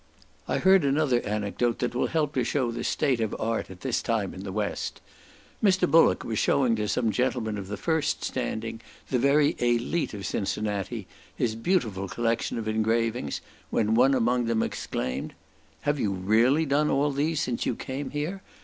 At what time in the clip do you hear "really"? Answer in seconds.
16.13-16.65